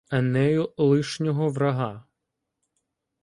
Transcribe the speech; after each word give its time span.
Енею 0.09 0.73
лишнього 0.77 1.49
врага. 1.49 2.03